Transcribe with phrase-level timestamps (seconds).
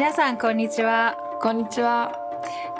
[0.00, 1.18] 皆さんこんにちは。
[1.42, 2.18] こんにちは。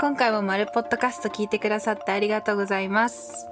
[0.00, 3.46] 今回もマルポッドキャスト聞いてくださってありがとうございます。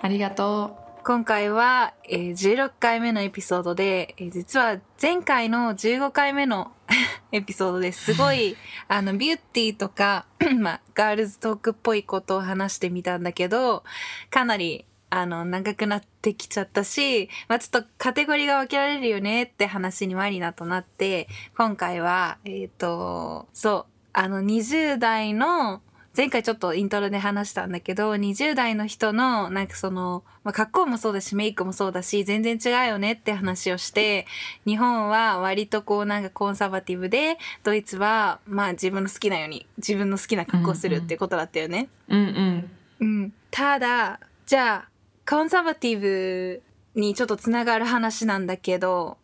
[0.00, 6.72] ありがと今回は、えー16回目のエピソードで、えー実は前回の15回目の
[7.30, 8.56] エピソードですごい
[8.88, 10.24] あのビューティーとか、
[10.58, 13.84] まあ、ガールズトークっぽいことを話してみたんだけど
[14.30, 25.82] かなりあの長くなってきちゃったし、まあ、ちょっとカテゴリーが分けられるよねって話にマリナとなって今回はえっ、とそうあの20代の
[26.16, 34.26] 前回ちょっとイントロで話したんだけど20代の人のなんかその、まあ、格好もそうだしメイクもそうだし全然違うよねって話をして
[34.66, 41.88] 日本は割とこうなんかコンサバティブでドイツはまあ自分の好きなように自分の好きな格好をするってことだったよね。
[42.08, 42.16] う。
[42.16, 42.70] うんうん。
[43.00, 44.88] うん、ただじゃあ
[45.30, 46.60] コンサバティブ
[46.96, 49.16] にちょっとつながる話なんだけど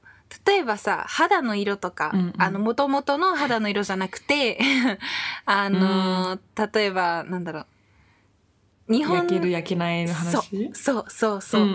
[0.47, 2.35] 例えばさ肌の色とか、うんうん。
[2.39, 4.59] あの元々の肌の色じゃなくて
[5.47, 6.39] あの、
[6.73, 7.67] 例えばなんだろう。
[8.89, 10.31] 日本焼ける焼けないの話？
[10.33, 11.43] そうそうそう。
[11.43, 11.69] そう、うん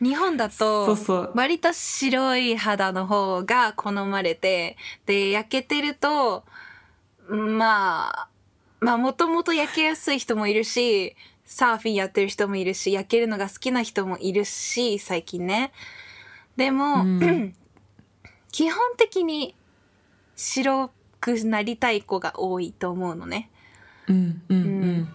[0.00, 0.06] うん。
[0.06, 0.96] 日本だと
[1.34, 6.44] 割と白い肌の方が好まれてで焼けてると
[7.28, 8.28] まあ
[8.80, 15.72] まあもともと焼けやすい人もいるしサーフィンやってる人もいるし焼けるのが好きな人もいるし最近ね。
[16.56, 17.54] でも、うん。
[18.50, 19.56] 基本的に
[20.36, 23.50] 白くなりたい子が多いと思うのね。
[24.08, 25.08] うんうんうん。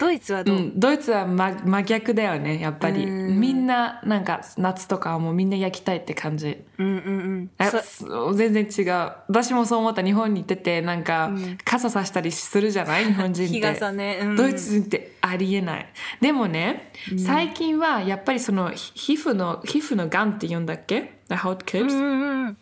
[0.00, 3.04] ドイツはどう、うん、ドイツは真真逆だよねやっぱり。
[3.04, 3.40] うん。
[3.40, 6.62] みんななんか夏とかはもうみんな焼きたいって感じ。
[6.78, 8.36] うん、うんうん。
[8.36, 9.12] 全然違う。
[9.28, 11.58] 私もそう思った日本に行っててなんか、うん。
[11.64, 13.04] 傘さしたりするじゃない？
[13.04, 13.54] 日本人って。
[13.54, 14.36] 日傘ね、うん。
[14.36, 15.88] ドイツ人ってありえない。
[16.20, 22.58] でもね、最近はやっぱりそのひ皮膚の皮膚のがんって言うんだっけ？The Hautkrebs、うんうんうん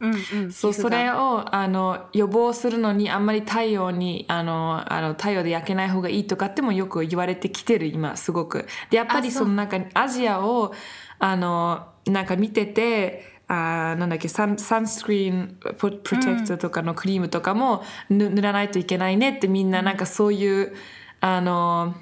[0.00, 0.52] うんうん。
[0.52, 8.66] そうそれをあの予防するのにあんまり太陽にあのあの太陽で焼けない方がいいとかってもよく言われてきてる今すごく。
[8.90, 10.74] でやっぱりあそのなんかアジアを
[11.18, 20.74] あのなんか見ててあーなんだっけサンサンスクリーンププロテクトとかのクリームとかもぬ塗らないといけないねってみんななんかそういう
[21.20, 21.94] あの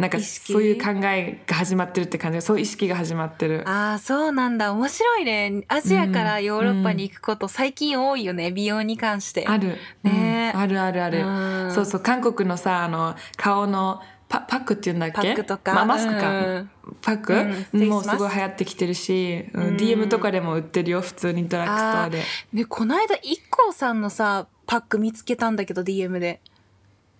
[0.00, 3.68] なんかそういう考えが始まってるって感じそういう意識が始まってる。
[3.68, 4.72] ああそうなんだ。
[4.72, 5.62] 面白いね。
[5.68, 8.50] アジアからヨーロッパに行くこと最近多いよね。
[8.50, 9.44] 美容に関して。
[9.46, 10.52] ある、ね。
[10.54, 10.60] うん。
[10.60, 11.72] あるあるある、うん。
[11.74, 14.00] そうそう韓国のさあの顔の
[14.30, 15.14] パパックっていうんだっけ？
[15.16, 15.74] パックとか。
[15.74, 16.70] まあ、マスクか、うん。
[17.02, 19.62] パック、もうすごい流行ってきてるし、うん。
[19.64, 19.76] うん。
[19.76, 22.22] DM とかでも売ってるよ普通にドラッグストアで。
[22.54, 26.40] ねこの間 IKKO さんのさパック見つけたんだけど DM で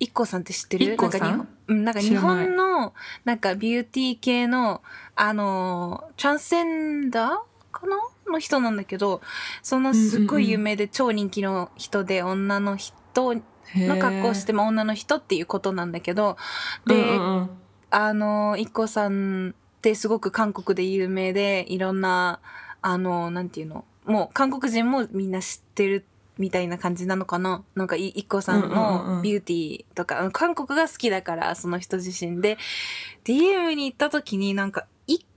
[0.00, 1.84] IKKO さんって知ってる？IKKO さん？
[1.84, 2.94] なんか日本の
[3.24, 4.82] なんかビューティー系の
[5.14, 7.28] あのトランスセンダー
[7.70, 7.96] かな？
[8.30, 9.20] の人なんだけど
[9.62, 12.94] そのすっごい有名で超人気の人で女の人
[13.74, 16.36] の格好をしても女の人っていうことなんだけど
[16.86, 17.50] で、うんうんうん。
[17.90, 22.38] あの IKKO さんってすごく韓国で有名でいろんな
[22.82, 23.84] あのなんていうの？
[24.04, 26.06] もう韓国人もみんな知ってる
[26.40, 27.62] みたいな感じなのかな？
[27.76, 32.58] なんかい IKKO さんのビューティーとか、韓国が好きだからその人自身で。
[33.24, 34.86] DM に行った時になんか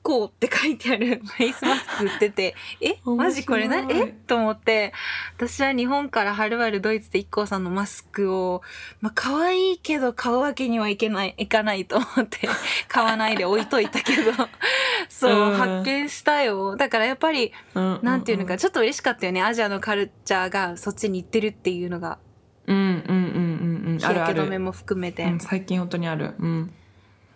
[0.03, 1.21] IKKO って書いてある。
[1.25, 4.07] フェイスマスク売っててえマジこれなえ？
[4.27, 4.93] と思って。
[5.37, 8.61] 私は日本からはるばるドイツで IKKO さんのマスクを
[9.01, 12.47] まあ可愛いけど買うわけにはいけないいかないと思って
[12.87, 14.31] 買わないで置いといたけど
[15.09, 15.57] そう、うん。
[15.57, 16.75] 発見したよ。
[16.75, 18.03] だからやっぱりうんうんうん。
[18.03, 19.41] なんていうのかちょっと嬉しかったよね。
[19.41, 22.19] アジアのカルチャーがそっちに行ってるっていうのが。
[22.65, 23.97] うんうんうんうんうん。
[23.99, 24.35] 日あるある。
[24.35, 25.23] 焼け止めも含めて。
[25.23, 26.35] うん、最近本当にある。
[26.39, 26.73] うん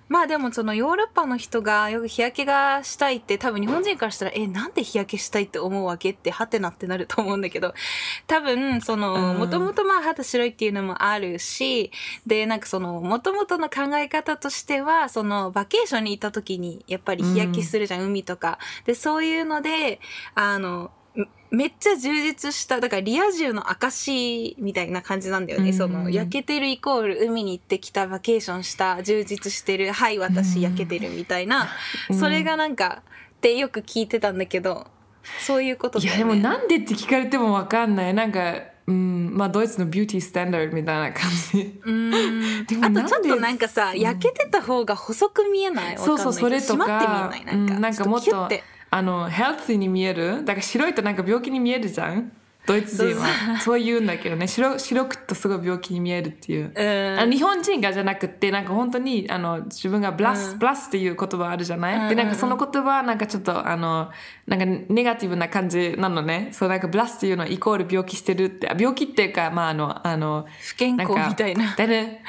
[0.09, 7.73] まあでもそのヨーロッパの人がよく日焼けがしたいって多分日本人からしたらえなんで日焼けしたいって思うわけってハテナってなると思うんだけど
[8.27, 9.37] 多分そのうん。
[9.37, 11.91] もともとまあ肌白いっていうのもあるし
[12.25, 18.59] でなんかそのもともとの考え方としてはそのバケーションに行った時にやっぱり日焼けするじゃん、海とか。
[18.85, 19.99] でそういうので
[20.35, 25.73] あのめめっちゃ充実しただからリア充の証みたいな感じなんだよね、うん。
[25.73, 31.69] その焼けてるイコール海に行ってきたバケーションした充実してるはい私焼けてるみたいな、
[32.09, 32.19] うん。
[32.19, 33.01] それがなんか
[33.37, 34.87] ってよく聞いてたんだけど
[35.39, 36.05] そういうことね。
[36.07, 38.13] やでもなんでって聞かれてもわかんない。
[38.13, 41.79] なんかうんまあドイツのビューティースタンダードみたいな感じ。
[41.83, 43.99] うーんあとちょっとなんかさうん。
[43.99, 45.97] 焼けてた方が細く見えない？
[45.97, 47.57] そうそうそれとか締まって見えない？
[47.57, 50.45] なんか,、うんなんかもっとキュッてあのヘルツに見える？
[50.45, 52.31] だから白いとなんか病気に見えるじゃん？
[52.65, 53.59] ドイツ人は。
[53.61, 54.45] そう言うんだけどね。
[54.45, 57.19] 白白くとすごい病気に見えるっていう、うん。
[57.19, 60.59] あ日本人がじゃなくってなんか本当にあの自分がブラス、うん。
[60.59, 62.09] ブラスっていう言葉あるじゃない、うん。
[62.09, 64.09] でなんかその言葉はなんかちょっとあの
[64.47, 66.49] なんかネガティブな感じなのね。
[66.53, 68.69] そうなんかブラスっていうのはイコール病気してるって。
[68.69, 71.75] あ病気っていうかまああのあの不健康みたいな。
[71.75, 72.23] だね、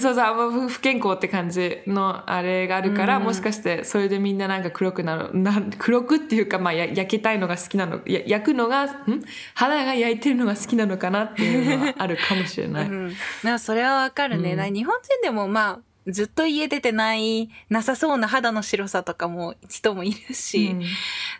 [0.00, 3.24] そうそう不不健康って感じのあれがあるから、うん。
[3.24, 8.00] もしかしてそれでみんななんか黒くなるな黒くっていうか、まあ、や焼けたいのが好きなの。
[8.06, 9.22] や焼くのがん？
[9.52, 12.88] 肌が焼いてるのが好きなのかなっていうのはあるかもしれない。
[12.88, 13.12] うん、
[13.42, 14.56] なそれはわかるね、うん。
[14.56, 20.82] な日本人でもまあずっと家出てないなさそうな肌の白さとかも人もいるし、うん。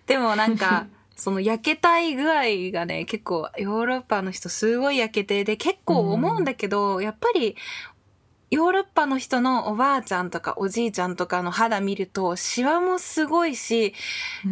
[0.06, 7.56] でもなんか その焼けたい具合がね結構ヨーロッパの人すごい焼けてで結構思うんだけど、やっぱり
[8.50, 13.94] ヨーロッパの人のおばあちゃんとかおじいちゃんとかの肌見るとシワもすごいし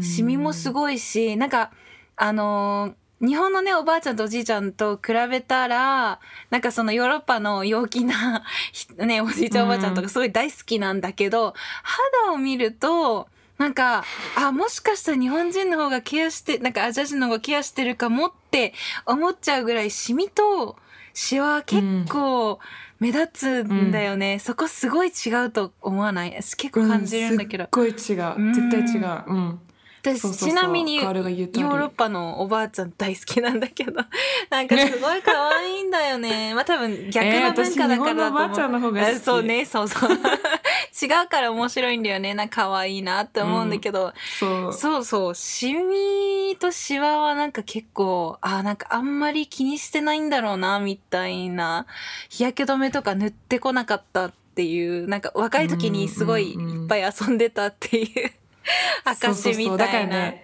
[0.03, 1.73] シミもすごいし、なんか、
[2.17, 6.21] あのー日本のね、おばあちゃんとおじいちゃんと比べたら、
[6.51, 8.43] なんかそのヨーロッパの陽気な、
[8.73, 14.05] ひ ね、おじいちゃんおばあちゃんとかすごい大好きなんだけど、肌を見ると、なんか、
[14.37, 18.75] あ、もしかしたら日本人の方がケアして、なんかアジア人の方がケアしてるかもって
[19.07, 20.77] 思っちゃうぐらい、シミと
[21.15, 22.59] シワは結構
[23.01, 24.39] 目立つんだよね。
[24.41, 26.33] そこすごい違うと思わない？
[26.33, 27.65] 結構感じるんだけど。
[27.65, 27.71] すっ。
[27.73, 27.95] ごい違う。
[27.95, 28.11] 絶
[28.71, 29.25] 対違う。
[29.27, 29.61] うん
[30.15, 33.93] 私ちなみにヨカーロッパのおばあちゃん大好きなんだけど
[34.51, 36.55] なんかすごい可愛いんだよね。
[36.55, 40.11] まあ多分逆の文化だからだと思う、えーおばあちゃんの方がそうねそうそう。
[41.03, 42.35] 違うから面白いんだよね。
[42.35, 44.73] なんか可愛いなって思うんだけど、そう。
[44.73, 45.35] そうそう。
[45.35, 51.87] シミとシワはなんか結構あなんかあんまり気にしてないんだろうなみたいな。
[52.31, 58.33] 日焼け止めとか塗ってこなかったっていうなんか若い時にすごいいっぱい遊んでたっていう
[59.05, 60.17] 証みそうそうそうだかたいな。
[60.17, 60.43] らね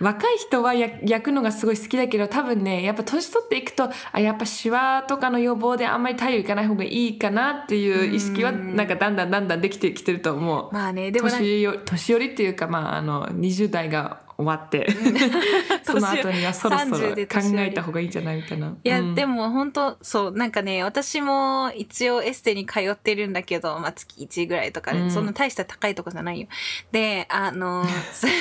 [0.00, 10.72] 若い人はや焼くのがすごい好きだけど多分ねやっぱ年取っていくとあやっぱシワとかの予防であんまり太陽いかない方がいいかなっていう意識はうんなんかだんだんだんだんできてきてると思う。
[10.72, 14.86] まあねでも年寄りっていうかまああの20代が終わって
[15.82, 18.76] その後にはそろそろ30考えた方がいいんじゃないみたいな。
[18.84, 19.14] いや、うん。
[19.16, 25.10] でも本当そうなんかね私も一応エステに通ってるんだけど、まあ、月1ぐらいとかで、うん。
[25.10, 26.46] そんな大した高いとこじゃないよ。
[26.92, 27.84] であの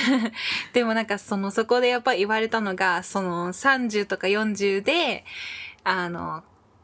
[0.73, 5.25] でもなんかそのそこでやっぱり言われたのがその30とか40で
[5.83, 6.43] あの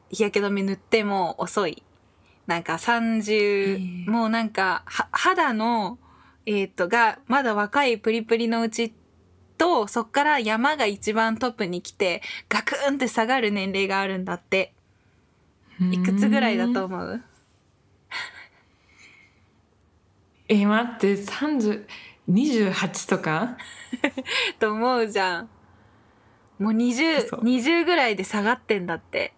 [0.10, 1.83] 日焼け止め塗っても遅い。
[2.48, 3.77] なんか30、え。
[3.77, 6.00] ーもうなんかは肌の
[6.45, 8.94] えっ、とがまだ若いプリプリのうち
[9.63, 14.74] とそっから山が一番トップに来てガクンって下がる年齢があるんだって。
[15.92, 17.24] いくつぐらいだと思う？
[20.50, 21.86] え待って30
[22.30, 23.57] 28とか？
[24.60, 25.50] と思うじゃん。
[26.60, 27.38] もう嘘。
[27.38, 29.33] 20, 20ぐらいで下がってんだって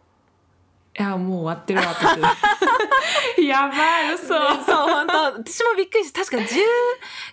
[0.98, 2.20] いやもう終わってるわ私。
[3.46, 4.28] やばい嘘。
[4.28, 4.38] そう
[4.90, 5.14] 本当。
[5.24, 6.24] 私もびっくりした。
[6.24, 6.58] 確か10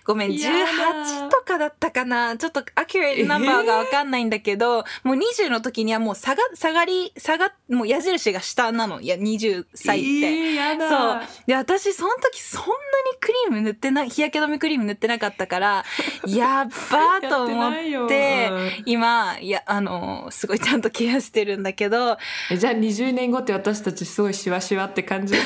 [0.03, 0.57] ごめんやだ
[1.05, 2.35] 18とかだったかな。
[2.37, 8.99] ちょっとアキュレートナンバーがわかんないんだけど、もう20の時にはもう下が下がり下がもう矢印が下なの。
[8.99, 10.07] いや20歳って。
[10.07, 10.89] えーやだ。
[10.89, 11.47] そう。
[11.47, 12.73] で、私、その時、そんなに
[13.19, 15.85] クリーム塗ってない、日焼け止めクリーム塗ってなかったから、
[16.27, 18.51] やっばーと思って
[18.85, 22.17] 今、いや、あの、すごいちゃんとケアしてるんだけど、
[22.51, 25.35] えじゃあ20年後って私たちすごいシワシワって感じ。
[25.35, 25.41] や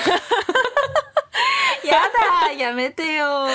[2.46, 3.48] だやめてよ。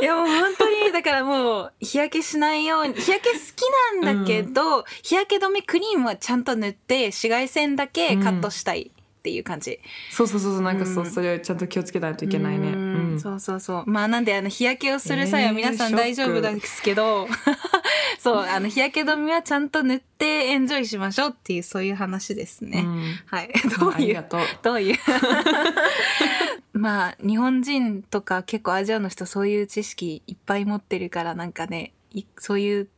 [0.00, 9.80] いやもう本当に、だからもう、日焼けしないように、日焼け好きなんだけど、日焼け止めクリームはちゃんと塗って、紫外線だけカットしたいっていう感じ。
[10.10, 11.10] そうそうそうそうなんかそう、うん。
[11.10, 12.68] それをちゃんと気をつけないといけないね。
[12.68, 12.85] ううんん
[13.20, 13.84] そうそうそう。
[13.90, 17.28] まあなんであの日焼けをする際はえー皆さん大丈夫ですけど、
[18.18, 23.14] そうあの日焼け止めはちゃんと塗ってエンジョイしましょうっていうそういう話ですね、うん。
[23.26, 23.50] はい。
[23.78, 24.24] どういう？
[24.62, 24.96] どういう？
[26.72, 32.88] まあ日本人とか結構アジアの人そういう知識いっぱい持ってるからなんかねいそういう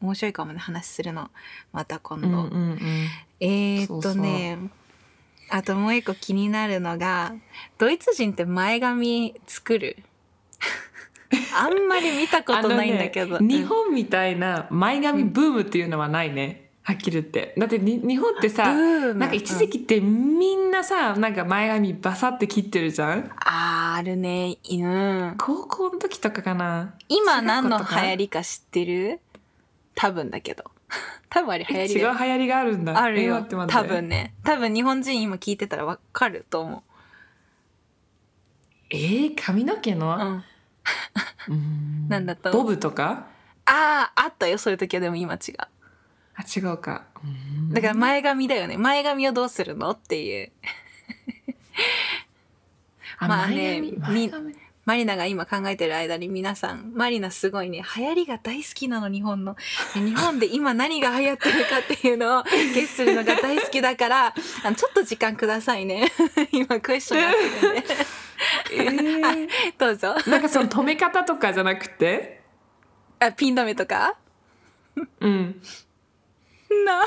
[0.00, 1.30] 面白いかもね話するの。
[1.72, 2.78] また今度、うんうんうん。
[3.40, 4.58] えー、っとね
[5.50, 7.34] あともう一個気になるのが
[7.78, 9.96] ドイツ人って前髪作る？
[11.54, 17.54] あんまり見たことないんだけど、ね日本みたいな前髪ブームっていうのはないね、はっきり言って。
[17.58, 23.30] だってに日本ってさなんか一時期ってみんなさなんか前髪バサって切ってるじゃん？
[23.40, 24.56] あーあるね。
[24.70, 25.34] うん。
[25.38, 26.94] 高校の時とかかな。
[27.08, 29.20] 今何の流行りりか知ってる？
[29.94, 30.64] 多分だけど
[31.30, 32.92] 多分あれ流行り違う流行りがあるんだ。
[32.92, 33.42] えあるよ。
[33.68, 34.34] 多分ね。
[34.44, 36.82] 多分日本人今聞いてたらわかると思
[38.90, 40.44] えー、髪の毛う、うの、ん、
[41.48, 42.08] うん。
[42.08, 43.26] なんだとボブとか？
[43.66, 45.56] あああったよそういう時はでも今違う。
[45.60, 47.04] あ違うか。
[47.22, 47.74] うん。
[47.74, 48.78] だから前髪だよね。
[48.78, 49.90] 前髪をどうするの？
[49.90, 50.52] っていう。
[53.18, 53.98] あまあね前髪？
[53.98, 54.54] 前髪？
[54.88, 59.54] マリナが今考えてる間に皆さんマリナすごいね流行りが大好きなの日本の。
[59.92, 64.26] で日本で今何が流行ってるかっていうのをゲスするのが大好きだから
[64.64, 66.10] あのちょっと時間くださいね。
[66.52, 67.86] 今クエスチョンやってるんで
[68.72, 69.48] えー。
[69.76, 70.16] どうぞ。
[70.26, 72.40] なんかその止め方とかじゃなくて？
[73.18, 74.16] あピン止めとか？
[75.20, 75.60] うん。
[76.86, 77.02] No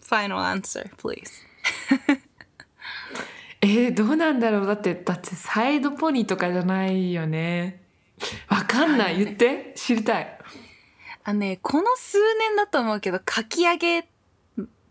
[0.00, 1.44] Final answer please
[3.64, 4.66] えー、どうなんだろう？
[4.66, 7.80] だってだってサイドポニーとかじゃないよね。
[8.48, 9.18] わかんない。
[9.24, 10.38] 言って知りたい。
[11.24, 14.02] あのねこの数年だと思うけどかき揚げ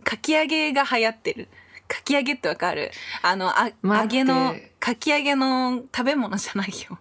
[0.04, 1.50] かき揚げが流行ってる。
[1.88, 2.92] かき揚げってわかる？
[3.22, 6.98] あのあ揚げのかき揚げの食べ物じゃないよ。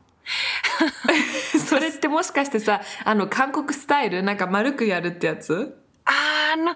[1.66, 4.24] それってもしかしてさあの韓国スタイル？
[4.24, 5.76] なんか丸くやるってやつ？
[6.04, 6.74] あの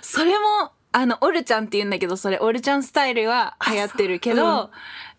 [0.00, 4.70] それもあのオルちゃんって言うんだけどそれオルちゃんスタイルは流行ってるけど、う。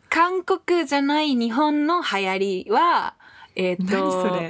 [0.10, 3.16] 韓国じゃない日本の流行りは
[3.56, 4.42] えっ、何と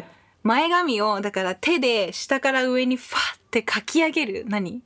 [0.44, 4.46] 前髪をだから手で下から上にファってかき上げる。
[4.48, 4.82] 何？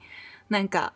[0.50, 0.94] なんか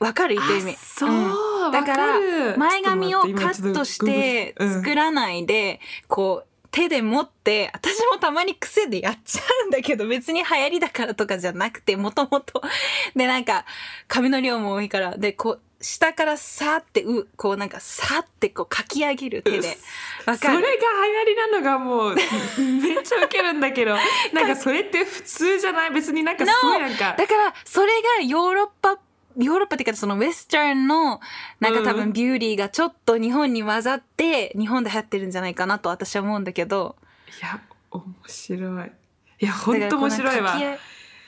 [0.00, 0.34] わかる？
[0.34, 0.72] 言ってる意味。
[0.72, 5.78] あそう、だからわかる前髪をカットして作らないで、
[6.08, 12.60] こう手で持って私もたまに癖でやっちゃうんだけど別に流行りだからとかじゃなくてもともと。
[13.14, 13.64] でなんか
[14.08, 19.78] 髪の量も多いからでこう下からさーってうこうなんかさーってこうかき上げる手で。
[20.26, 20.54] わかる？
[20.56, 22.14] それが流行りなのがもう
[22.58, 23.96] めっちゃウケるんだけど。
[24.32, 25.90] なんかそれって普通じゃない？
[25.92, 27.14] 別になんかすごいなんか。
[27.16, 28.98] だからそれがヨーロッパ
[29.36, 31.20] ヨーロッパっていうかそのウェスタンの
[31.60, 36.96] なんか多うん分ビューティーがちょっと日本に混ざって日本で流行ってるんじゃないかなと私は思うんだけど。
[37.40, 37.60] いや
[37.90, 38.92] 面白い。
[39.40, 40.56] いや本当面白いわ。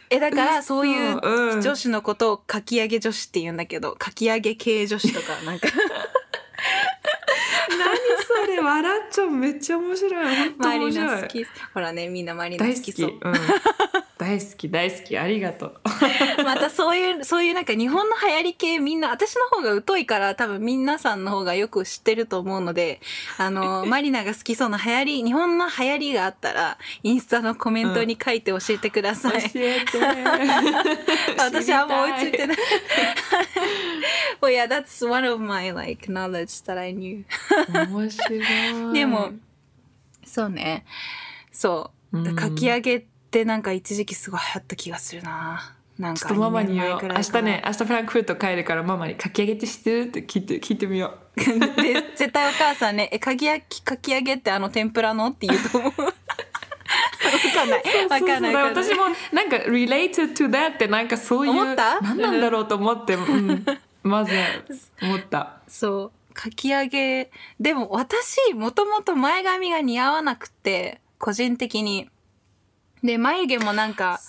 [0.08, 1.62] えだから嘘そういううん。
[1.62, 5.68] 女子のことをかき上げ女子って言うんだけどかき上げ系女子とかなんか。
[7.68, 9.30] 何それ笑っちゃう。
[9.30, 10.36] めっちゃ面白い。
[10.36, 11.06] 本当マリ面白い。
[11.06, 11.46] ナ好き。
[11.74, 13.02] ほらねみんなマリナ大好き、好き。
[13.02, 13.34] そううん、
[14.18, 15.18] 大好き大好き。
[15.18, 15.80] ありがとう
[16.46, 23.00] またそういう そういうなんか日本の流行り系みんな私の方が疎いから多分皆さんの方がよく知ってると思うので
[23.36, 29.98] あの マリナが好きそうな流行り日本の流行りがあったらインスタのコメントに書いて教えてください、教えて。
[31.38, 32.56] 私はもう追いついてない。
[34.40, 37.24] Well yeah that's one of my like knowledge that I knew.
[37.88, 38.92] 面白い。
[38.92, 39.32] でも
[40.24, 40.84] そうね。
[41.50, 42.18] そう。
[42.18, 42.36] うん。
[42.36, 47.00] かき揚げってなんか一時期すごい流行った気がするななんかちょっとママに言おう。
[47.02, 50.02] 明日ね明日フランクフルト帰るからママにかき揚げって知ってる？
[50.02, 51.36] って聞いて聞いてみよう。
[51.36, 51.44] で
[52.14, 55.90] 絶対お母さんね「えかき焼きかき揚げってあの天ぷらの?」って言うと思う。
[55.90, 56.12] わ
[57.54, 57.82] かんない。
[58.08, 58.54] わかんない。
[58.54, 62.00] 私もなんか related to that ってなんかそういう思った？
[62.00, 63.64] 何なんだろうと思って、うん、
[64.02, 64.32] まず
[65.02, 65.60] 思った。
[65.66, 66.34] そう。
[66.34, 67.30] かき揚げ。
[67.58, 72.10] でも私もともと前髪が似合わなくて個人的に。
[73.02, 74.20] で眉毛もなんか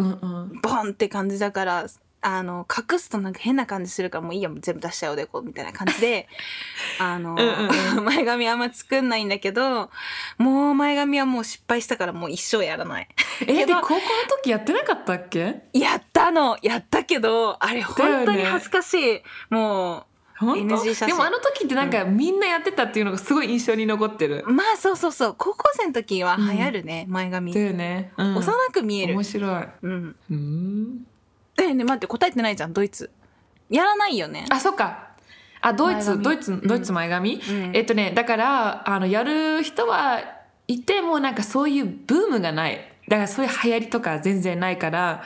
[0.00, 0.16] うんう
[0.54, 0.60] ん。
[0.60, 1.86] ボンって感じだから
[2.22, 6.28] あの隠すとなんか変な感じするからもういいやもう全部出しちゃおうでこうみたいな感じで
[7.00, 9.90] あのうん前髪あんま作んないんだけど
[10.36, 13.08] もう前髪はもう失敗したからもう一生やらない。
[13.46, 14.00] えで高校の
[14.42, 15.62] 時やってなかったっけ？
[15.72, 16.58] やったの。
[16.60, 20.06] やったけどあれ本当に恥ずかしい、も
[20.40, 21.08] 本当？NG 写真。
[21.08, 24.42] でもあの時ってなんかみんなやってたっていうのがすごい印象に残ってる。
[24.46, 25.34] う、まあそうそうそう。
[25.36, 29.14] 高校生の時は流行るね、前髪、だよね、うん、幼く見える。
[29.14, 29.66] 面白い。
[29.82, 30.16] うん。
[30.30, 31.06] うん。
[31.60, 33.10] えね待って答えてないじゃんドイツ。
[33.68, 34.46] やらないよね。
[34.48, 35.10] あそっか。
[35.60, 36.66] あドイツドイツうん。
[36.66, 37.40] ドイツ前髪、ん。
[37.74, 40.22] えっとねだからあのやる人は
[40.66, 42.78] いてもなんかそういうブームがない。
[43.08, 45.22] だからそういう流行りとか全然ないから。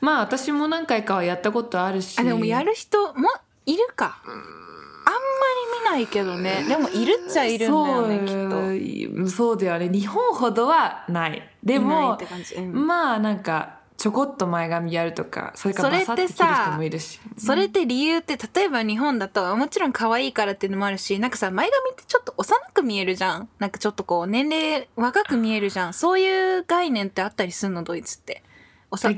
[0.00, 2.18] まあ私も何回かはやったことあるし。
[2.18, 3.28] あでもやる人も
[3.68, 4.18] いるか。
[4.24, 6.64] あんまり見ないけどね。
[6.66, 9.30] でもいるっちゃいるんだよねきっと。
[9.30, 9.90] そうだよね。
[9.90, 11.42] 日本ほどはない。
[11.62, 12.18] でも
[12.56, 12.86] うん。
[12.86, 17.20] まあなんかちょこっと前髪やるとかそれからバサッて切る人もいるし。
[17.36, 23.48] それって理由って例えば日本だともちろん可愛いからっていうのもあるしなんかさ前髪ってちょっと幼く見えるじゃん。
[23.58, 25.92] なんかちょっとこう年齢若く見えるじゃん。
[25.92, 28.42] そういう概念ってあったりするのドイツって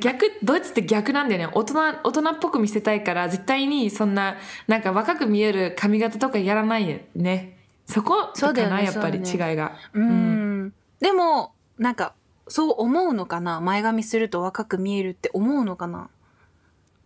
[0.00, 1.52] 逆ドイツって逆なんだよね。
[1.54, 4.36] 大人大人っぽく見せたいから絶対にそんな
[4.66, 7.56] なんか若く見える髪型とかやらないよね。
[7.86, 9.76] そこかなやっぱり違いが。
[9.92, 10.72] うん。
[11.00, 12.14] でもなんか
[12.48, 13.60] そう思うのかな。
[13.60, 16.10] 前髪すると若く見えるって思うのかな、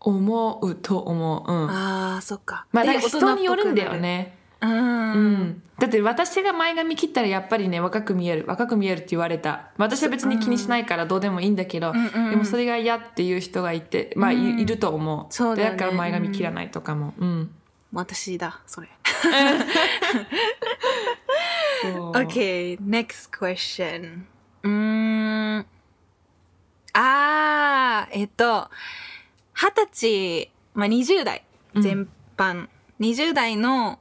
[0.01, 1.53] 思うと思う。
[1.53, 1.71] うん。
[1.71, 2.67] あーそっか。
[2.73, 5.13] まあだでから人によるんだよねうん。
[5.15, 9.71] うん、だって私が前髪切ったらやっぱりね若く見える若く見えるって言われた。
[9.77, 14.61] 私は別に気にしないからどうでもいいんだけど、うんうんでもそれが嫌っていう人がいてまあ、いうん。
[14.61, 15.27] いると思う。
[15.31, 15.79] そうだよね。
[15.79, 17.15] から前髪切らないとかも。
[17.19, 17.51] うん、
[17.93, 18.89] 私だ、それ。
[21.83, 22.13] そう。
[22.13, 24.23] Okay, next question.
[24.63, 25.67] うーん。
[26.95, 28.71] あー、えっと、
[29.53, 31.45] 二十歳、まあ、20代
[31.77, 32.69] 全般、
[33.01, 33.99] 20代の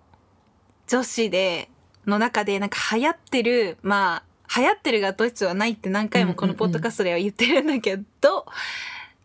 [0.93, 1.69] 女子で、
[2.05, 8.45] の中でなんか流行ってる、まあ、流行ってるがドイツはないって何回もこのポッドキャストでは言ってるんだけど、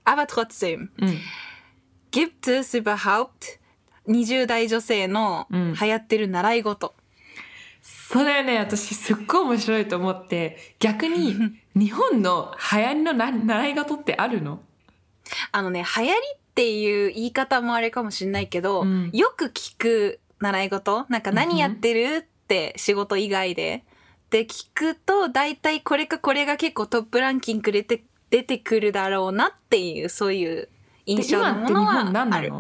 [0.06, 1.18] aber trotzdem, うん。
[2.10, 3.28] gibt es überhaupt
[4.06, 5.74] 20代女性のうん。
[5.78, 6.94] 流行ってる習い事、
[7.82, 11.36] それね私すっごい面白いと思って逆に
[11.76, 14.62] 日本の流行りのな習い事ってあるの？
[15.52, 19.10] あのね、流行りっていう言い方もあれかもしれないけど、うん。
[19.12, 21.06] よく聞く習い事？
[21.08, 22.16] なんか何やってる？
[22.18, 23.84] って仕事以外で。
[24.30, 30.68] で聞くと、大体これかこれが結構トップランキングで出て出てくるだろうなっていう、そういうで
[31.06, 32.52] 印象のものはある。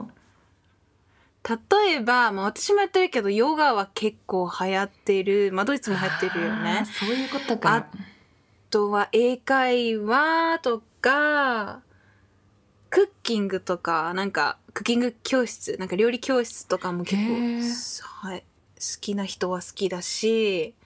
[1.46, 5.50] 例えば、まあ私もやってるけど、ヨガは結構流行ってる。
[5.52, 6.84] まあドイツも流行ってるよね。
[6.86, 7.86] そういうことかあ
[8.70, 11.80] とは英会話とか、
[12.90, 18.02] クッキングとか、なんか、クッキング教室、なんか料理教室とかも結へ構、ー。
[18.04, 20.76] はい、好きな人は好きだし、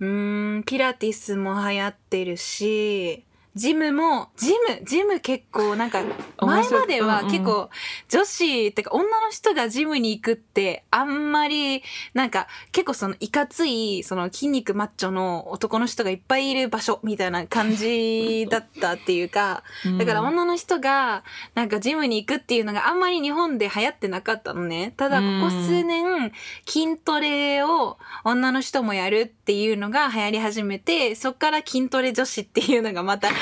[0.00, 3.24] うーん、ピラティスも流行ってるし、
[3.56, 6.02] ジムも、ジム、ジム結構なんか、
[6.38, 7.70] 前までは結構
[8.08, 11.82] 女子ってか女の人がジムに行くってあんまり
[12.12, 19.98] なんか結構そのいかついその筋肉マッチョの男の人がいっぱいいる場所みたいな感じだったっていうか、うん。
[19.98, 24.92] だから女の人がなんかジムに行くっていうのがあんまり日本で流行ってなかったのね。
[24.98, 26.30] ただここ数年
[26.66, 33.34] 筋トレを女の人もやるっていうのが流行り始めて、そっから筋トレ女子っていうのがまた流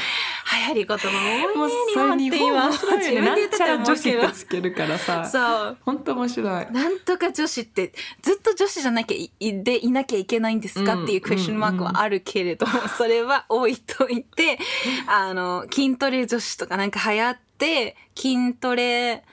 [0.69, 2.71] 行りことが多もういね、日本って今。
[2.71, 3.21] ね。
[3.21, 5.25] なんちゃら女子ってつけるからさ。
[5.27, 5.77] そう。
[5.83, 6.67] 本当面白い。
[6.73, 7.93] なんとか女子って
[8.23, 11.05] ずっと女子じゃなきゃいいでいなきゃいけないんですかうん。
[11.05, 14.59] っていうクエスチョンマークはあるけれど、それは置いといて、
[15.07, 19.25] あの、筋トレ女子とかなんか流行って、筋トレ、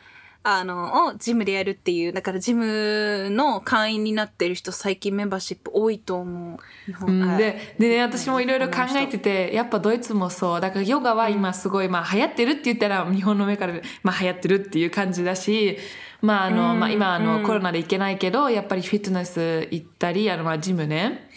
[0.44, 6.58] あの、をジムでやるっていう、だからジムの会員になってる人最近メンバーシップ多いと思う。
[6.88, 7.38] 日本うん、はい。
[7.38, 10.62] ででね私もいろいろ考えててやっぱドイツもそう。
[10.62, 15.78] だからヨガは今すごい、まあ、流行ってるって言ったら日本の目から、まあ、流行ってるっていう感じだし、
[16.22, 17.44] まああのうんまあ、今あの、うん。
[17.44, 21.30] コロナで行けないけどやっぱりフィットネス行ったりあの、まあ、ジムね。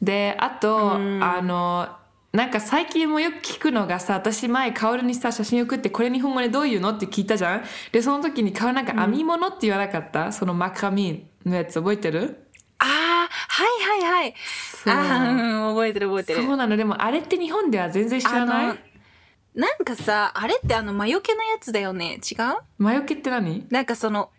[0.00, 1.24] であと、うん。
[1.24, 1.88] あの
[2.34, 7.64] なんか最近もよく聞くのがさ私前カオルにさ写真送ってこれ日本語でどういうのって聞いたじゃん?
[7.92, 12.48] でその時にカオルなんか編み物って言わなかった、そのマカミンのやつ覚えてる?
[12.80, 13.64] ああ、は
[13.98, 14.34] いはいはい。
[14.84, 14.94] そう。
[14.94, 16.42] ああ、うん、覚えてる覚えてる。
[16.42, 16.76] そうなの。
[16.76, 18.78] でもあれって日本では全然知らない?
[19.54, 22.14] なんかさ、あれってあの魔除けのやつだよね。
[22.16, 22.56] 違う?
[22.78, 23.64] 魔除けって何?
[23.70, 24.30] なんかその、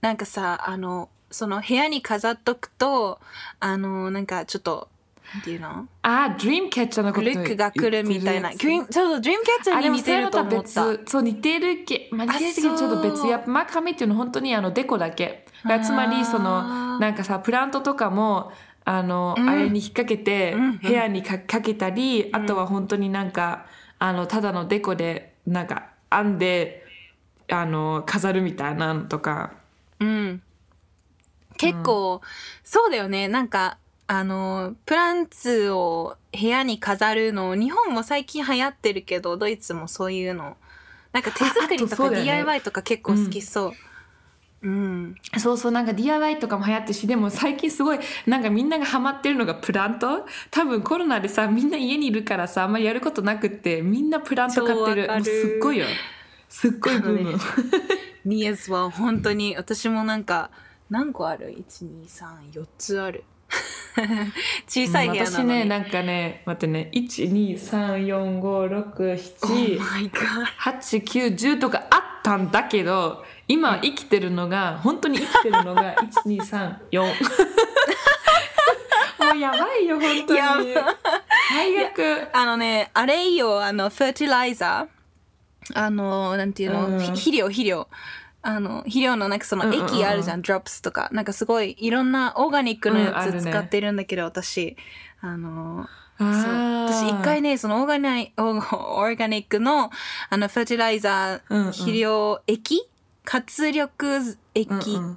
[0.00, 3.20] なんかさ、あの、その部屋に飾っとくと、
[3.60, 4.88] あの、なんかちょっと、
[5.42, 5.86] ていうの？
[6.02, 8.50] あ、ドリームキャッチャーのことグルックが来るみたいな。
[8.50, 10.60] 言ってるやつグリーンそうそう、ドリームキャッチャーに似てると思った。
[10.62, 11.10] 別。
[11.10, 13.26] そう、似てるけ、まあ、似てるけどあちょっと別。
[13.26, 15.46] やっぱマカメっていうのは本当にあのデコだけ。
[15.64, 18.52] だつまあり、ーその、なんかさ、プラントとかも、
[18.84, 23.66] あの、うんあれに引っ掛けてうんうん、部屋にかかけたり、あとは本当になんか、
[23.98, 26.84] あの、ただのデコで、なんか、編んで、
[27.48, 29.52] あの、飾るみたいなのとか。
[30.00, 30.42] うん。
[31.58, 32.20] 結構、
[32.64, 33.28] そうだよね。
[33.28, 33.78] なんか、
[34.12, 40.58] あの、プランツを部屋に飾るの、日本も最近流行ってるけど、ドイツもそういうの。
[41.12, 43.68] なんか手作りとか DIY とか結構好きそ
[44.62, 44.68] う。
[44.68, 45.14] うん。
[45.38, 50.26] そうそうなんか DIY とかも流行ってるしでも最近すごいなんかみんながハマってるのがプラント？
[50.50, 55.86] 多分コロナでさみんな家にいるからさあんまりやることなくってみんなプラント買ってるもうすっごいよ
[56.48, 57.38] すっごいブーム、ね
[58.24, 60.52] ニエズは本当に、私もなんか、
[60.90, 63.24] 何個ある ?1、2、3、4つある。
[64.66, 65.44] 小さい部屋な私。
[65.44, 70.44] ねなんかね待ってね Oh 1234567 my god.
[70.58, 77.02] 8、9、10とかあったんだけど、今生きてるのが、本当に生きてるのが、 1、2、3、4。
[79.24, 80.74] もうやばいよ、本当に。
[81.48, 82.28] 最悪。
[82.32, 84.92] あのね、あれよ、あの、フェーティライザー。
[85.74, 87.88] あの、なんていうの、うんひ肥料、肥料。
[88.42, 91.08] あの、肥料のなんかその液あるじゃん、ドロップスとか。
[91.12, 94.76] なんかすごいいろんなオーガニックのうんやつ使ってるんだけど、私。
[95.20, 99.90] あの、そう私一回ね、そのオーガナイ、オーガニックの、
[100.28, 102.82] あの、フェーティライザー、肥料液
[103.24, 104.74] 活力液っ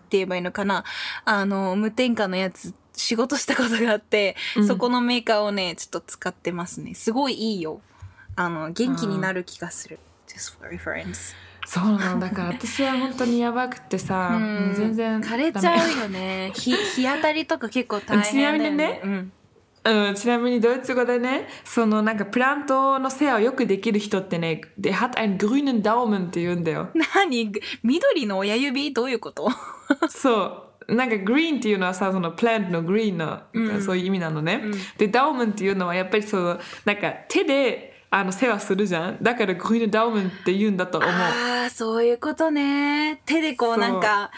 [0.08, 0.84] て言えばいいのかな、
[1.26, 6.94] あの、無添加のやつ、仕事したことがあって、うんそこのメーカーをね、ちょっと使ってますね。
[6.94, 7.82] すごいいいよ。
[8.36, 10.00] あの、元気になる気がする。
[10.28, 11.36] just for reference.
[11.66, 12.30] そうなのだ。
[12.30, 14.38] から私は本当にやばくてさ、
[14.76, 16.52] 全然枯れちゃうよね。
[16.54, 18.60] 日、日当たりとか結構大変だよね。
[18.60, 19.32] ちなみにねうん。
[19.88, 26.90] うん、ちなみにドイツ語でねそのなんかプラントの世話をよくできる人ってね「der hat einen grünen Daumen」って言うんだよ。
[27.14, 27.52] 何？
[27.84, 28.94] 緑の親指？
[28.94, 29.52] どういうこと？
[30.10, 30.96] そう。
[30.96, 33.82] なんかグリーンっていうのはさそのプラントのグリーンの、うん。
[33.84, 34.72] そういう意味なのね、うん。
[34.98, 43.22] でダウメンっていうのはやっぱりそのなんか手であの世話するじゃんだからグリーンダウメンって言うんだと思うああ、そういうことね。
[43.26, 44.32] 手でこうなんか、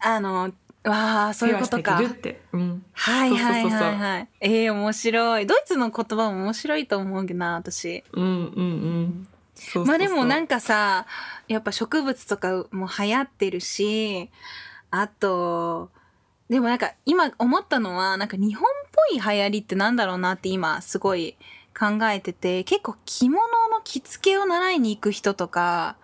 [0.00, 0.52] あの、
[0.84, 2.10] わあ、そういうことか世話。
[2.10, 4.28] してくるって、うん、はいはいはいはい。
[4.40, 5.46] ええ面白い。
[5.46, 8.04] ドイツの言葉も面白いと思うけどな、私。
[8.12, 11.06] うんうんうんそうそうそうまあでもなんかさ、
[11.48, 14.30] やっぱ植物とかも流行ってるし、
[14.90, 15.90] あと、
[16.48, 21.36] でもなんか今思ったのは、なんか日本っぽい流行りってなんだろうなって今すごい
[21.78, 25.96] 考えてて、結構着物の着付けを習いに行く人とか、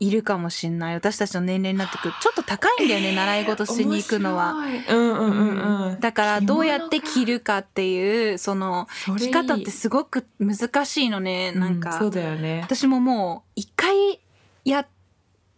[0.00, 0.94] いるかもしんない。
[0.94, 2.14] 私たちの年齢になってくる。
[2.22, 4.52] ちょっと高いんだよね、習い事しに行くのは。
[4.52, 8.86] うんうんうんうんだからどうやって着るかっていう、その、
[9.18, 11.50] 着方ってすごく難しいのね。
[11.52, 14.20] なんか、うそうだよね私ももう一回
[14.64, 14.86] や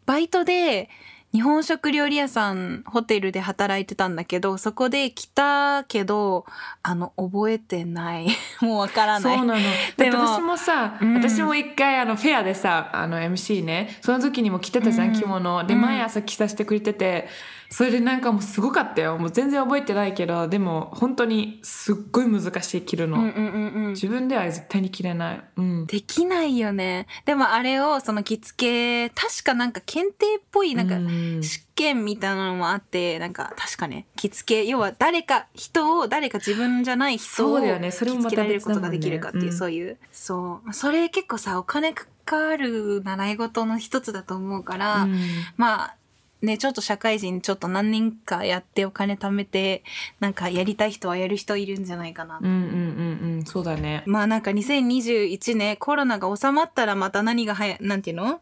[0.07, 0.89] バイトで
[1.33, 6.45] 日本食料理屋さんホテルで働いてたんだけどそこで来たけど
[6.83, 8.27] あの覚えてない。
[8.61, 9.37] もうわからない。
[9.37, 9.61] そうなの。
[9.97, 11.15] でも私もさ、うん。
[11.15, 15.15] 私も一回あのフェアでさ、あの MC ね、その時にも着てたじゃん、うん。
[15.15, 15.65] 着物。
[15.65, 15.81] で、うん。
[15.81, 17.29] 毎朝着させてくれてて、
[17.73, 19.17] それでなんかもうすごかったよ。
[19.17, 23.19] もう全然覚えてないけど、でも本当にすっごい難しい着るの。
[23.19, 23.93] うんうんうんうん。
[23.93, 25.45] 自分では絶対に着れない。
[25.57, 25.87] うん。
[25.87, 27.07] できないよね。
[27.27, 31.43] でもあれをその着付け確かなんか検定っぽいなんかうん。
[31.45, 37.93] 試験みたいなのもあってなんか確かね着付け要は誰か人を誰か自分じゃない人そをうだよね。
[37.93, 39.53] それも着付けられることができるかっていう、うん。
[39.57, 39.97] そういう。
[40.11, 40.73] そう。
[40.75, 45.21] それ結構さお金かかる習い事の一つだと思うから、うん。
[45.57, 45.97] まあ
[46.43, 49.83] ねちょっと社会人ちょっと何人かやってお金貯めて
[50.21, 52.39] なんかやりたい人はやる人いるんじゃないかな。
[52.41, 54.03] うんうんうんうん、そうだね。
[54.07, 58.41] まあなんか2021年コロナが収まったらまた何がはや、なんていうの？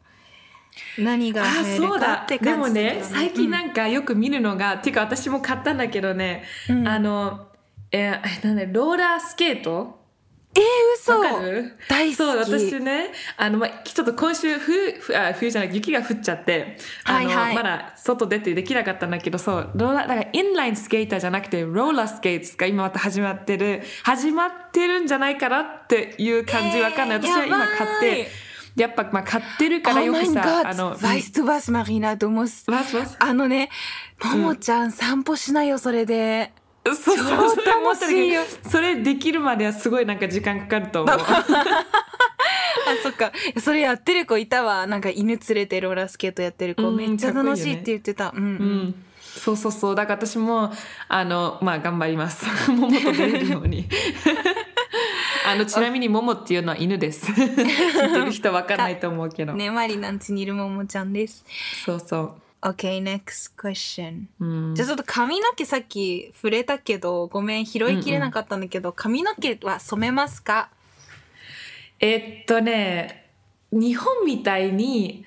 [0.99, 3.03] 何があ流行るかってでも感じだよね。
[3.05, 6.87] 最近なんかよく見るのが、ていうか私も買ったんだけどね、うん。
[6.87, 7.49] あの
[7.91, 9.98] えーなんだローラースケート
[10.59, 10.65] えー、
[11.01, 11.21] 嘘。
[11.21, 11.77] わかる？
[11.89, 12.17] 大好き。
[12.17, 17.27] そう私ねあの、まあ、ちょっと今週冬ふあ冬じゃない雪が降っちゃってあの、はい。
[17.35, 28.29] はいまだ外出てできなかったんだけどそうローラーだからインラインスケーターじゃなくてローラースケートが今また始まってる始まってるんじゃないかなっていう感じわかんない、えー私は今買って
[28.77, 32.97] やっぱまあ買ってるから Oh よくさ、Gott あの weißt du was Marina du musst わす。
[32.97, 33.71] わすあのね
[34.23, 36.53] ももちゃん散歩しないよそれで
[36.95, 37.95] そうそう超それ思っ
[38.71, 41.17] それできるまではすごいなんか時間かかると思う。
[41.19, 41.25] あ
[43.03, 43.33] そっか。
[43.61, 44.87] それやってる子いたわ。
[44.87, 48.33] なんか犬連れてローラースケートやってる子、うんめっちゃ楽しいって言ってた。
[48.35, 48.53] うん、ううん。
[48.89, 49.95] ん、そうそうそう。
[49.95, 50.73] だから私も
[51.09, 52.47] あのまあ頑張ります。
[52.71, 53.87] ももと出れるように。
[55.47, 57.27] あのちなみにももっていうのは犬です。
[57.27, 57.65] 知って
[58.25, 61.45] る人わかんないと思うけど、ねマリナんちにいるももちゃんです。
[61.85, 64.25] そうそ OK next question.
[64.41, 64.75] う、うん。
[64.75, 70.71] じゃあちょっと髪の毛さっき触れたけどごめん拾いきれなかったんだけど、髪の毛は染めますか？
[72.01, 73.31] えっとね
[73.71, 75.25] 日本みたいに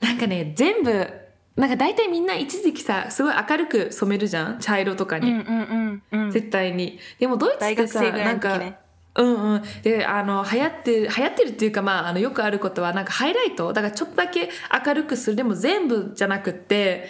[0.00, 1.08] なんかね全部
[1.56, 4.58] なんか大体みんな一時期さすごい明るく染めるじゃん？
[4.58, 6.30] 茶色とかに、うんうんうんうん。
[6.30, 6.98] 絶対に。
[7.18, 8.83] でもドイツってさ大学生ぐらないんか
[9.16, 9.62] うんうん。
[9.82, 13.72] であの流行ってる流行ってるっていうかまああのよくあることはなんかハイライト？
[13.72, 14.50] だからちょっとだけ
[14.86, 15.36] 明るくする。
[15.36, 17.08] でも全部じゃなくって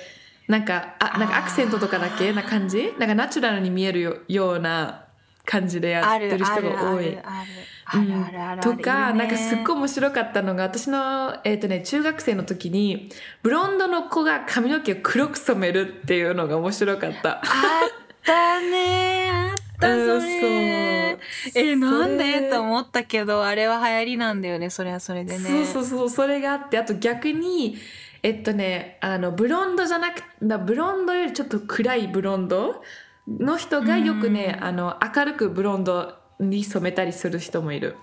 [0.49, 2.33] なんかあなんかアクセントとかだけ？
[2.33, 2.93] な感じ？
[2.99, 5.07] なんかナチュラルに見えるよような
[5.47, 7.19] 感じでやあってる人が多い。
[7.19, 7.55] ある
[7.87, 13.11] あるあるあるあるとか、なんかすっごい面白かったのが私の、えっとね、中学生の時に
[13.43, 17.37] ブロンドの子が髪の毛を黒く染めるっていうのが面白かった。
[17.37, 17.43] あっ
[18.25, 19.29] たね。
[19.31, 21.19] あったそうんれ
[21.51, 25.45] そうえなんでと思ったけどあれは流行りなんだよねそれはそれでね。
[25.45, 27.77] そうそうそうそれがあってあと逆に
[28.23, 32.83] えっとねあのブロンドじゃなくなブロンドよりちょっと暗いブロンド
[33.27, 37.97] の人がよくね、あの明るくブロンドに染めたりする人もいる。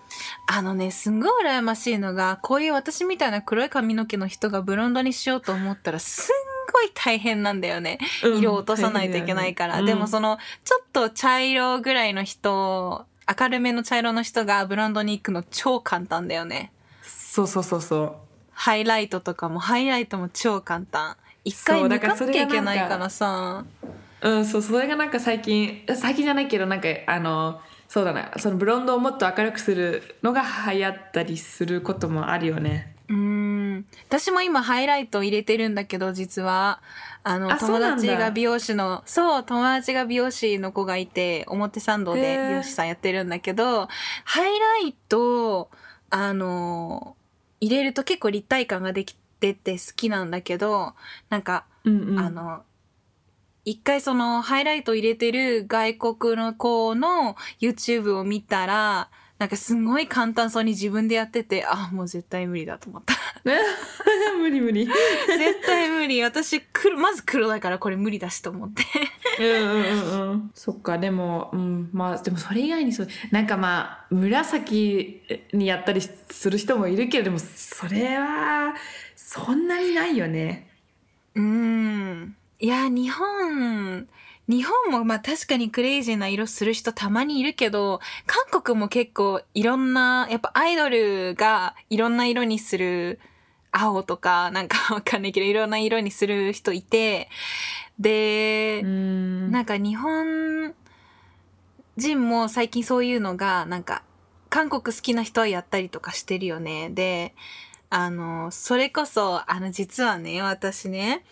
[0.48, 8.00] あのねすんごい羨ましいのがこういう私みたいな黒い髪の毛の人がブロンドにしようと思ったらすんごい大変なんだよね。
[8.24, 10.00] うん色を落とさないといけないから、大変だよね。
[10.00, 13.06] でもそのちょっと茶色ぐらいの人
[13.39, 16.71] 明るめの茶色の人がブロンドに行くの超簡単だよね。
[17.04, 18.15] そうそうそうそう。
[18.52, 21.17] ハイライトとかもハイライトも超簡単。
[21.43, 23.65] 一回抜かなきゃいけないからさ。
[24.21, 32.90] うん、そう、それがなんか最近、最近じゃないけど、なんか、あの、そうだな、そのブロンドをもっと明るくするのが流行ったりすることもあるよね。
[33.12, 33.86] うーん。
[34.08, 36.82] 私も今ハイライト入れてるんだけど実は。
[37.24, 43.88] あのあ友達が美容師のそう友達が美容師の子がいて表参道で美容師さんやってるんだけど
[44.26, 45.69] ハイライト
[46.10, 47.15] あの
[47.60, 50.95] 入れると結構立体感ができてて好きなんだけど
[51.30, 52.19] なんかうんうん。
[52.19, 52.63] あの、
[53.65, 59.10] 一回そのハイライト入れてる外国の子の YouTube を見たら、
[59.41, 63.15] なんかすごい簡単そうに自分でやってて、あ、もう絶対無理だと思った。
[64.38, 64.86] 無理無理。
[64.86, 66.21] 絶対無理。
[66.21, 68.84] 私、黒、まず黒だからこれ無理だしと思って。
[69.39, 70.51] うんうんうんうん。
[70.54, 75.23] そっか、でも、うん、まあ、でもそれ以外にそう、なんかまあ、紫
[75.54, 78.75] にやったりする人もいるけれども、それは、
[79.15, 80.69] そんなにないよね。
[81.34, 82.36] うーん。
[82.60, 84.08] いや、日本、
[84.52, 93.20] 日本もまあ確かにクレイジーな色する人たまにいるけど、韓国も結構いろんな、やっぱアイドルがいろんな色にする、
[93.72, 97.30] 青とかなんかわかんないけどいろんな色にする人いて、
[97.98, 99.52] でう、ん。
[99.52, 100.74] なんか日本
[101.96, 104.04] 人も最近そういうのが、なんか、
[104.50, 106.90] 韓国好きな人はやったりとかしてるよね。
[106.90, 107.34] で、
[107.93, 111.25] あの、それこそ、あの、実はね、私ね、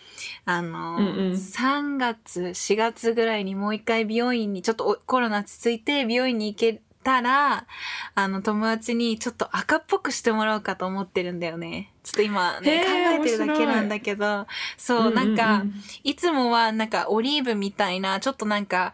[0.44, 1.32] あの、うんうん。
[1.32, 7.66] 3月、4月ぐらいにもう一回美容院に、ちょっとおコロナ落ち着いて美容院に行けたら、
[8.14, 11.94] あの、友達にちょっと赤っぽくしてもらおうかと思ってるんだよね。
[12.02, 14.46] ちょっと今ね、考えてるだけなんだけど、
[14.76, 15.74] そう、なんか、うん。
[16.04, 18.92] いつもはなんかオリーブみたいな、ちょっとなんか、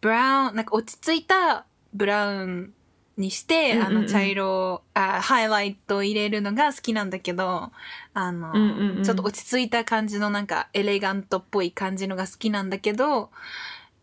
[0.00, 2.74] ブラウン、なんか落ち着いたブラウン
[3.16, 3.86] にして、うんうんうん。
[3.86, 7.70] あの茶色あ、ハイライトを入れるのが好きなんだけど、
[8.14, 9.04] あの、うんうんうん。
[9.04, 13.30] ちょっと落ち着いた感じのなんかエレガントっぽい感じのが好きなんだけど、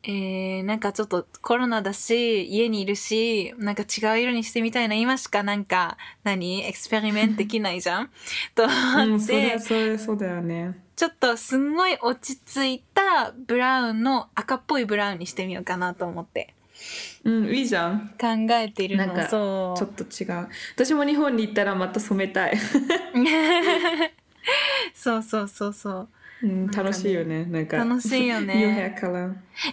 [0.04, 6.66] えー、なんかちょっとコロナだし、家にいるし、なんか違う色にしてみたいな、今しかなんか、何？
[6.68, 8.10] エクスペリメントできないじゃん？
[8.56, 9.26] とうん、思って。
[9.26, 10.80] それ、それそうだよね。
[10.96, 16.54] ちょっとすんごい落ち着いたブラウンの赤っぽいブラウンにしてみようかなと思って
[17.24, 18.14] うん、いいじゃん。
[18.20, 20.48] 考えてるのなんかそちょっと違う。
[20.76, 22.54] 私も日本に行ったらまた染めたい。
[22.54, 22.58] う
[24.94, 26.08] そうそうそうそう
[26.44, 27.46] うん、楽しいよね。
[27.46, 27.78] なんか。
[27.78, 28.96] 楽しいよね。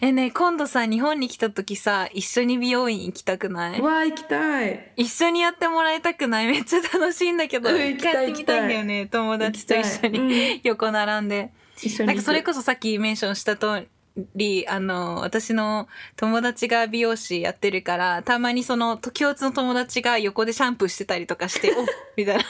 [0.03, 3.81] えね今度さ日本に来た時さ一緒に美容院行きたくない？
[3.81, 4.93] わあ、行きたい。
[4.97, 6.47] 一緒にやってもらいたくない？
[6.47, 11.51] めっちゃ楽しいんだけど、うん一回やってみたいんだよね友達と一緒行きたいに横並んで、
[11.83, 12.07] 一緒に行く。
[12.09, 13.87] なんかそれこそさっきメンションした通
[14.35, 21.85] り、あの、私の友達が美容師やってるから、たまにその共通の友達が横でシャンプーしてたりとかして、 お
[22.17, 22.45] みたいな。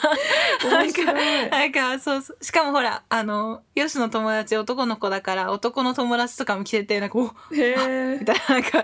[0.81, 1.49] 面白い。
[1.49, 2.37] なんか、そうそう。
[2.43, 7.57] しかもほら、あの、ヨシの友達男の子だから、男の友達とかも来てて、なんか、おみ。
[7.57, 8.83] たいな、なんか、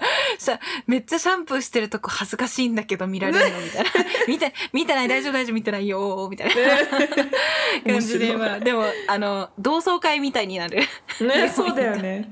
[0.87, 3.89] めっちゃシャンプーしてるとこ恥ずかしいんだけど見られるのみたいな。
[4.27, 6.53] 見て、見てない、大丈夫、大丈夫、見てないよ、みたいな
[7.91, 10.77] 感じで、まあ、でも、あの、同窓会みたいになる。
[11.21, 12.29] ね、そうだよね。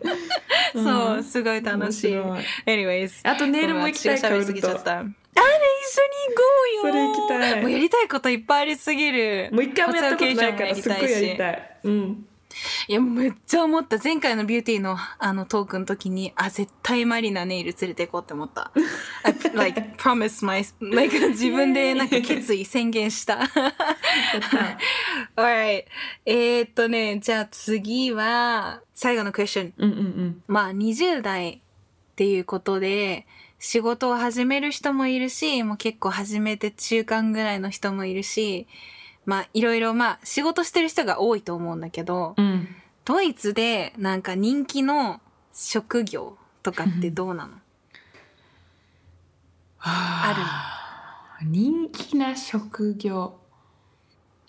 [0.74, 2.12] そう、んすごい楽しい。
[2.12, 2.16] い
[2.66, 3.12] Anyways。
[3.24, 4.34] あとネイルも行きたいちゃった。
[4.36, 9.50] あれ、一緒に行こうよそれ行きたいもうやりたいこといっぱいありすぎる。
[9.52, 11.38] もう一回もやったことないから初すっごいやり。
[11.38, 11.78] たい。
[11.84, 12.26] うん。
[12.88, 13.98] いや、めっちゃ思った。
[14.04, 18.72] 前回のビューティーのあのトークの時に、あ、絶対マリナネイル連れて行こうって思った。
[19.24, 23.40] I, like, promise my, like, 自分でなんか決意宣言した。
[25.36, 25.86] Alright.
[26.26, 29.74] えーっとね、じゃあ次は、最後のクエスチョン。
[29.78, 30.44] うんうんうん。
[30.48, 31.62] まあ20代
[32.14, 33.26] っていうことで
[33.58, 38.68] 仕事を始める人もいるしもう結構始めて中間ぐらいの人もいるし
[39.26, 42.68] まあいろいろまあ仕事してる人が多いと思うんだけどうん。
[43.06, 45.20] ドイツでなんか人気の
[45.54, 47.54] 職業とかってどうなの？
[49.80, 50.34] あ
[51.42, 51.48] る。
[51.50, 53.36] 人気な職業。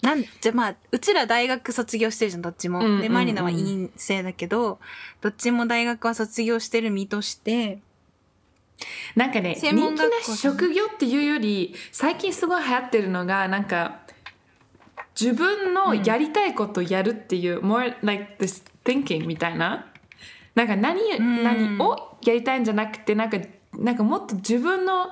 [0.02, 2.78] なんじゃあまあうちら大学卒業してるじゃんどっちも。
[2.78, 4.78] うんうんうんでマリナは院生だけど
[5.20, 7.80] どっちも大学は卒業してる身として
[9.14, 14.00] なんかね、人気な職業っていうより、最近すごい流行ってるのが、なんか、
[15.18, 19.86] 自分のやりたいことをやるっていう、more like this thinking みたいな。
[20.54, 23.38] なんか何、ん何をやりたいんじゃなくて、なんか、
[23.72, 25.08] なんかもっと自分の、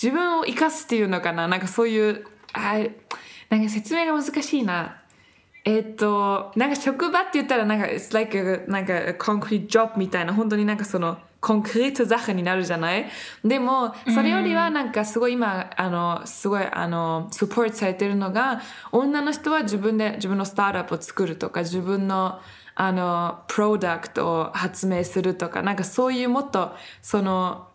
[0.00, 1.48] 自分を生かすっていうのかな。
[1.48, 2.78] なんかそういう、あ
[3.48, 5.02] なんか説明が難しいな。
[5.64, 13.06] えっと、なんか職場って言ったらなんか、it's like a, なんか a concrete job みたいな、本当になんかそのコンクリート Sache になるじゃない？
[13.44, 18.60] でもそれよりはなんかすごい今あのすごいあのサポートされてるのが
[18.92, 22.40] 女の人は自分で自分のスタートアップを作るとか自分の
[22.74, 27.68] あのプロダクトを発明するとかなんかそういうもっとその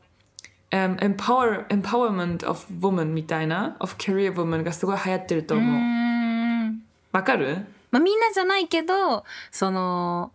[0.72, 5.58] um, empower, empowerment of woman みたいな of career woman がすごい流行ってるとう。
[5.58, 5.80] 思う。
[5.80, 6.84] ん。
[7.12, 7.66] わかる？
[7.92, 10.32] まあ、みんなじゃないけどその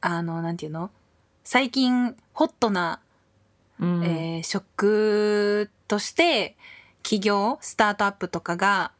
[0.00, 0.90] あのなんていうの？
[1.46, 2.98] 最近ホットな、
[3.78, 4.04] うん。
[4.04, 6.56] えー職として
[7.04, 8.90] 企業スタートアップとかが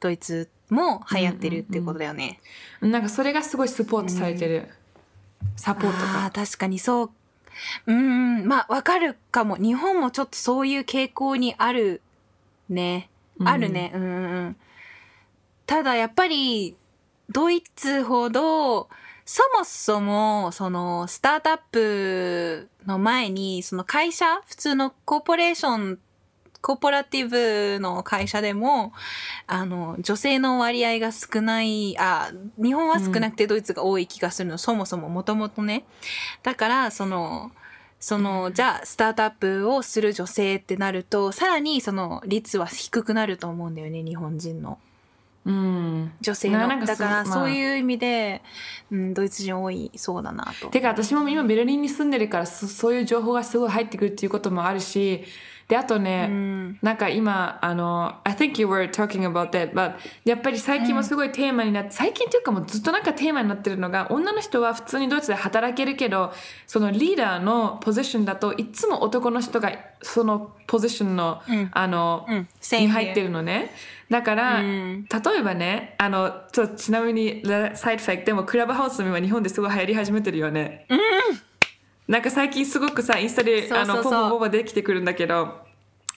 [0.00, 2.40] ドイツも流行ってるっていうことだよね。
[2.80, 4.68] なんかそれがすごいサポートされてる。
[5.54, 6.32] サポートが。
[6.32, 7.10] 確かにそう。
[7.86, 9.56] うんまあわかるかも。
[9.56, 12.02] 日本もちょっとそういう傾向にある
[12.68, 13.08] ね。
[13.44, 13.92] あるね。
[13.94, 14.56] うんうんうん。
[15.64, 16.76] ただやっぱり
[17.30, 18.88] ドイツほど
[19.26, 25.98] そもそもそのスタートアップの前にその会社普通のコーポレーション
[26.60, 28.94] コーポラティブの会社でも
[29.46, 35.84] あの女性の割合が少ないあ日本は少なくてドイツが多い気がするの、そもそももともとね。
[36.42, 37.52] だからその
[38.00, 44.78] そのじゃあスタートアップをする女性ってなるとさらにその率は低くなると思うんだよね日本人の
[45.46, 46.12] うん。
[46.20, 46.68] 女性の。
[46.86, 48.42] だからそういう意味で、
[48.90, 50.68] うん、ドイツ人多いそうだなと。
[50.68, 55.24] てか私も今ベルリンに住んでるからそそういう情報がすごい入ってくるっていうこともあるし
[55.68, 56.78] であとね、うん。
[56.82, 66.32] なんか今あの I think you were talking about that but やっぱり最近もすごいテーマになって、最近っていうかもうずっとなんかテーマになってるのが女の人は普通にドイツで働けるけど
[66.66, 69.72] そのリーダーのポジションだといつも男の人が
[70.02, 71.70] そのポジションの、うん。
[71.72, 72.48] あの、うん。
[72.72, 73.70] に入ってるのね。
[74.10, 75.04] だから、うん。
[75.04, 77.42] 例えばねあのちょちなみに
[77.74, 80.86] サイドファクトでもクラブハウスも今日本ですごい流行り始めてるよね、
[82.06, 85.63] なんか最近すごごくさインスタであのポンポンポンポン出てきてくるんだけど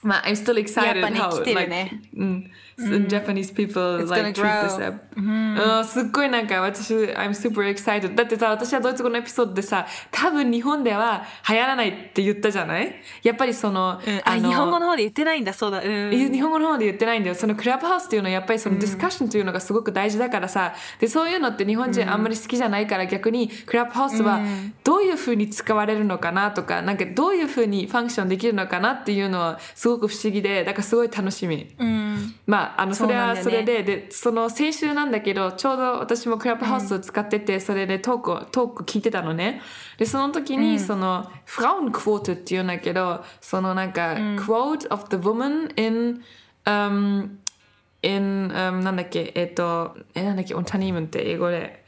[0.02, 7.30] まあ I'm still excited how 来てる like ねうん Japanese people like treat this うんすっごいなんか私 I'm
[7.30, 8.14] super excited.
[8.14, 12.94] だってさ私はドイツ語のエピソードでさ多分日本では流行らないって言ったじゃない？
[13.24, 14.20] やっぱりその、うん。
[14.24, 15.80] あの日本語の方で言ってないんだそうだ。
[15.80, 16.14] うん。
[16.14, 17.34] え日本語の方で言ってないんだよ。
[17.34, 20.74] そのクラブハウスっていうのはやっぱりそのディスカッションというのがすごく大事だからさ。
[21.00, 24.40] でそういうのって日本人あんまり好きじゃないから逆にクラブハウスは
[24.84, 31.72] どういうふうに使われるのかなとかなんかどういうふうにファンクションできるのかなっていうのはすごく不思議でだからすごい楽しみ。
[31.78, 32.34] うん。
[32.46, 33.64] まあ、あのそれはそなんだよね。
[33.64, 39.62] そうれで、でその先週なんだけどちょうど私もクラブハウスを使ってて、それでトークをトーク聞いてたのね。
[39.96, 46.22] でその時に、そのフラウンクォートっていうんだけどそのなんか、quote of the woman in
[46.64, 47.36] um,
[48.02, 49.32] in、um, なんだっけ？
[49.34, 51.84] えっ、とえなんだっけ？Unternehmen って英語で。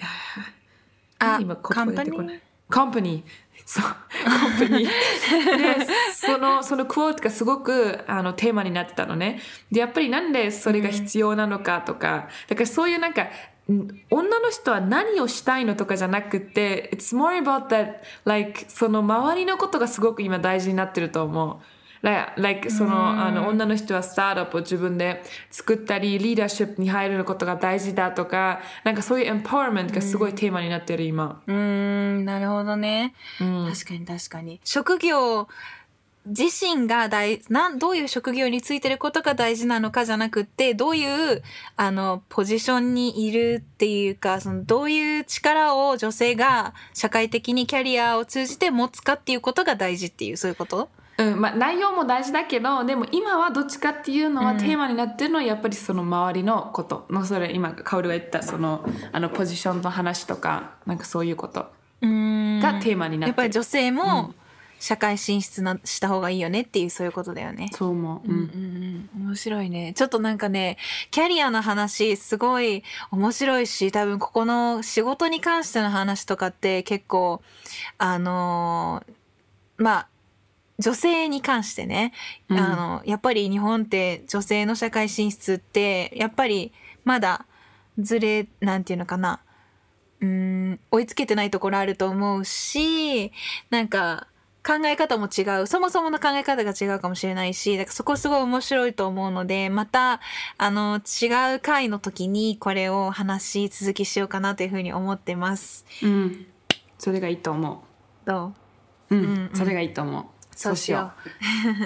[1.22, 3.22] あ今言葉出てこない company？company
[3.70, 4.88] そう、コンパニー。
[5.78, 9.40] で、 その、そのクォートがすごくあのテーマになってたのね。
[9.70, 21.79] で、やっぱりなんでそれが必要なのかとか、だからそういうなんか、ん女の人は何をしたいのとかじゃなくて、it's more about that, like, その周りのことがすごく今大事になってると思う。
[22.02, 31.42] Like, そのあの女の人はスタートアップを自分で作ったりリーダーシップに入ることが大事だとかなんかそういうエンパワーメントがすごいテーマになってる今。
[31.46, 33.70] うーんなるほどね、うん。
[33.72, 34.60] 確かに確かに。
[34.64, 35.48] 職業
[36.26, 41.42] 自身が大なんどういう職業についてることが大事なのかじゃなくってどういう
[41.76, 50.90] あのポジションにいるっていうかそのどういう力を女性が社会的にキャリアを通じて持つかっていうことが大事っていうそういうこと？
[51.20, 57.06] うんまあ、内容も大事だけどでも今はどっちかっていうのはテーマになってるのはやっぱりその周りのこと。
[57.10, 61.66] のそれ今カオルが言ったそのあのポジションの話とかなんかそういうこと。
[62.02, 64.32] がテーマになってる、やっぱり女性も
[64.78, 67.68] 社会進出なした方がいいよねっていうそういうことだよね。
[67.72, 69.92] そう思う、うんうんうん、面白いね。
[69.94, 70.78] ちょっとなんかね、
[71.10, 77.42] キャリアの話すごい面白いし、多分ここの仕事に関しての話とかって結構、
[77.98, 79.12] あのー
[79.76, 80.08] まあ、
[80.80, 82.12] 女性に関してね、
[82.48, 82.58] うん。
[82.58, 86.72] あの、やっぱり日本って女性の社会進出って、やっぱり
[87.04, 87.44] まだ
[87.98, 89.40] ずれ、なんていうのかな、
[90.20, 93.32] うん、追いつけてないところあると思うし、
[93.68, 94.26] なんか、
[94.62, 95.66] 考え方も違う。
[95.66, 100.20] そもそもの考え方が違うかもしれないし、だからそこすごい面白いと思うので、また、
[100.58, 105.86] あの、違う回の時にこれを話し続きしようかなというふうに思ってます。
[106.02, 106.46] うん、
[106.98, 107.82] それがいいと思
[108.26, 108.52] ど
[109.10, 109.24] う、うん。
[109.24, 109.56] うんうん。
[109.56, 111.30] それがいいと思ううそうしよう。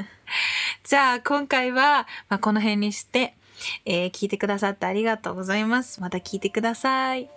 [0.83, 3.35] じゃあ、今回は、まあ、この辺にして、
[3.85, 6.01] えー聞いてくださってありがとうございます。
[6.01, 7.31] また聞いてください。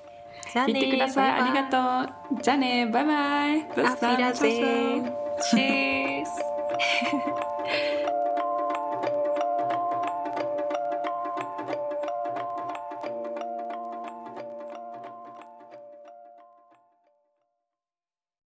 [0.53, 5.11] じゃあね聞いてくださいありがとうじゃあねバイバイ Auf Wiedersehen.
[5.41, 6.27] Tschüss.